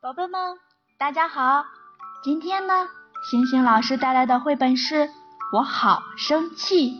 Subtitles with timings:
[0.00, 0.56] 宝贝们，
[0.96, 1.64] 大家好！
[2.22, 2.86] 今天呢，
[3.28, 4.94] 星星老师带来的绘本是
[5.52, 6.92] 《我好生气》。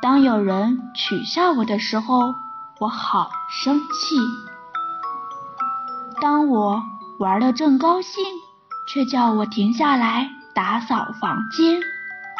[0.00, 2.34] 当有人取笑我的时候，
[2.80, 4.16] 我好生气；
[6.22, 6.82] 当我
[7.18, 8.24] 玩的正高兴，
[8.88, 11.78] 却叫我停下来打扫房间，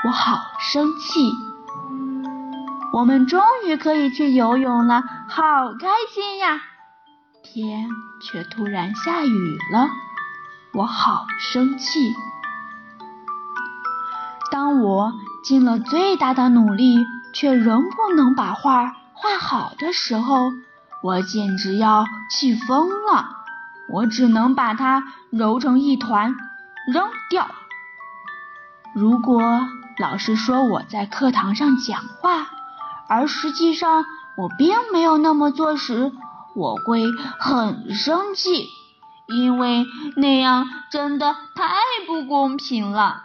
[0.06, 1.30] 我好生气。
[2.94, 6.62] 我们终于可以去游泳了，好开心呀！
[7.54, 7.88] 天
[8.20, 9.88] 却突然下雨了，
[10.74, 12.14] 我好生气。
[14.50, 16.98] 当我尽了最大的努力，
[17.32, 20.52] 却仍不能把画画好的时候，
[21.02, 23.30] 我简直要气疯了。
[23.88, 26.34] 我只能把它揉成一团
[26.92, 27.48] 扔掉。
[28.94, 29.42] 如果
[29.98, 32.46] 老师说我在课堂上讲话，
[33.08, 34.04] 而实际上
[34.36, 36.12] 我并没有那么做时，
[36.58, 37.04] 我会
[37.38, 38.66] 很生气，
[39.28, 41.64] 因为那样真的太
[42.04, 43.22] 不公平了。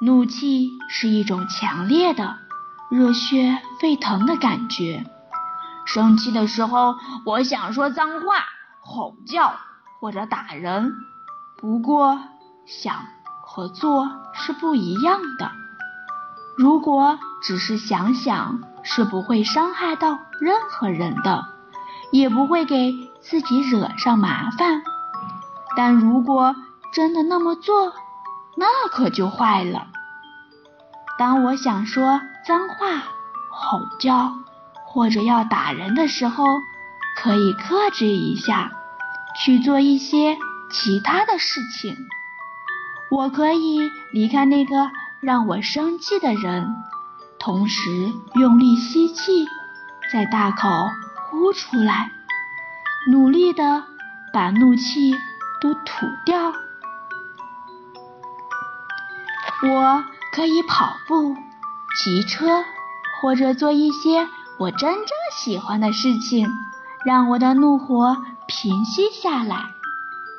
[0.00, 2.36] 怒气是一种强烈的、
[2.88, 5.04] 热血沸腾的感觉。
[5.86, 6.94] 生气的时候，
[7.26, 8.44] 我想说脏话、
[8.80, 9.56] 吼叫
[10.00, 10.92] 或者打人。
[11.58, 12.20] 不过，
[12.64, 12.94] 想
[13.42, 15.50] 和做是不一样的。
[16.56, 21.53] 如果只是想想，是不会伤害到任何人的。
[22.14, 24.84] 也不会给自己惹上麻烦，
[25.76, 26.54] 但如果
[26.92, 27.92] 真的那么做，
[28.56, 29.88] 那可就坏了。
[31.18, 33.02] 当我想说脏话、
[33.50, 34.32] 吼叫
[34.86, 36.44] 或者要打人的时候，
[37.20, 38.70] 可以克制一下，
[39.36, 40.38] 去做一些
[40.70, 41.96] 其他的事情。
[43.10, 46.76] 我可以离开那个让我生气的人，
[47.40, 49.48] 同时用力吸气，
[50.12, 50.68] 再大口。
[51.44, 52.10] 呼出来，
[53.06, 53.84] 努力的
[54.32, 55.14] 把怒气
[55.60, 56.54] 都吐掉。
[59.62, 61.36] 我可以跑步、
[61.98, 62.64] 骑车，
[63.20, 64.26] 或者做一些
[64.58, 66.48] 我真正喜欢的事情，
[67.04, 68.16] 让我的怒火
[68.46, 69.66] 平息下来。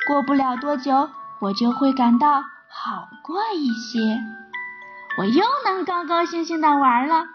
[0.08, 4.00] 过不了多久，我就会感到好过一些，
[5.19, 7.28] 我又能高高兴兴的玩了，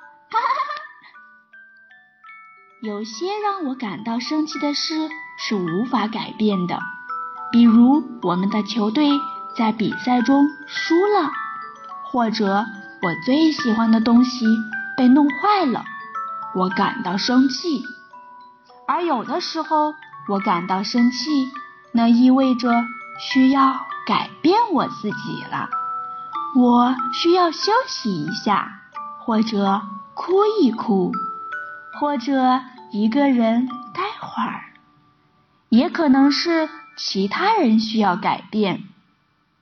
[2.83, 6.79] 有些让我感到生气的事是无法改变的，
[7.53, 9.11] 比如我们的球队
[9.55, 11.31] 在比赛中输了，
[12.05, 12.65] 或者
[13.03, 14.47] 我最喜欢的东西
[14.97, 15.85] 被弄坏了，
[16.55, 17.85] 我感到生气。
[18.89, 19.93] 而有的时候，
[20.31, 21.53] 我感到生气，
[21.93, 22.73] 那意味着
[23.19, 25.69] 需要改变我自己了，
[26.57, 28.81] 我需要休息一下，
[29.19, 29.83] 或者
[30.15, 31.13] 哭一哭。
[31.99, 32.61] 或者
[32.93, 34.63] 一个人待会儿，
[35.69, 38.85] 也可能是其他人需要改变，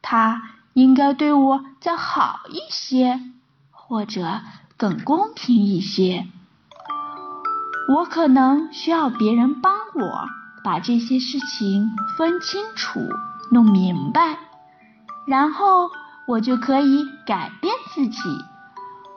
[0.02, 0.42] 他
[0.74, 3.20] 应该对我再好一些，
[3.70, 4.40] 或者
[4.76, 6.26] 更公平一些。
[7.88, 10.26] 我可能需要别人帮我
[10.62, 13.00] 把这些事情分清楚、
[13.50, 14.38] 弄明白，
[15.26, 15.90] 然后
[16.26, 18.20] 我就可以改变自己。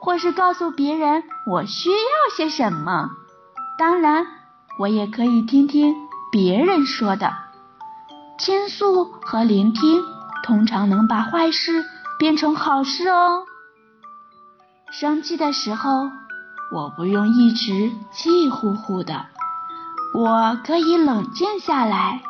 [0.04, 3.10] 或是告诉别人我需要些什么，
[3.78, 4.26] 当然，
[4.80, 5.94] 我也可以听听
[6.32, 7.32] 别人说的。
[8.36, 10.02] 倾诉和聆听
[10.42, 11.84] 通常能把坏事
[12.18, 13.44] 变成好事哦。
[14.90, 16.10] 生气的时候，
[16.74, 19.26] 我不用一直气呼呼的，
[20.14, 22.22] 我可以冷静下来，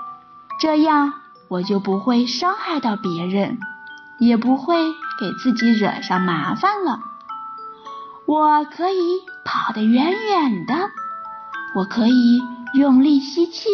[0.60, 1.14] 这样
[1.48, 3.58] 我就不会伤害到别人，
[4.18, 4.76] 也不会
[5.18, 7.00] 给自己惹上麻烦了。
[8.26, 10.74] 我可以跑得远远的，
[11.74, 12.40] 我可以
[12.74, 13.68] 用力吸气，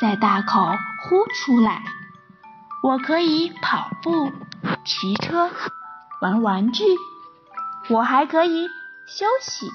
[0.00, 0.60] 再大口
[1.02, 1.82] 呼出来。
[2.82, 4.32] 我可以跑步、
[4.84, 5.50] 骑车、
[6.20, 6.84] 玩玩具，
[7.90, 8.68] 我还可以
[9.06, 9.70] 休息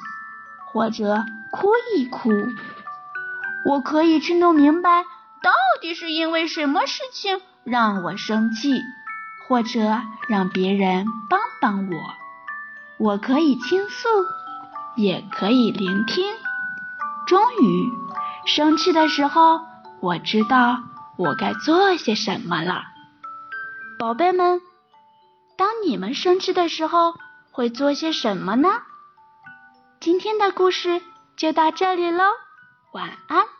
[0.71, 2.31] 或者哭一哭。
[3.65, 5.03] 我可以去弄明白
[5.43, 8.81] 到底是因为什么事情让我生气，
[9.47, 12.18] 或者让别人帮帮我。
[12.99, 14.09] 我可以倾诉，
[14.97, 16.25] 也可以聆听。
[17.25, 17.89] 终于，
[18.45, 19.61] 生气的时候，
[20.01, 20.79] 我知道
[21.17, 22.83] 我该做些什么了。
[23.97, 24.61] 宝贝们，
[25.57, 27.13] 当你们生气的时候，
[27.51, 28.69] 会做些什么呢？
[30.01, 31.01] 今天的故事
[31.37, 32.23] 就到这里喽，
[32.91, 33.58] 晚安。